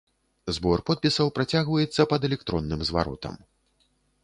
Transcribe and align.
Збор 0.55 0.79
подпісаў 0.87 1.27
працягваецца 1.35 2.01
пад 2.15 2.21
электронным 2.31 2.79
зваротам. 2.91 3.35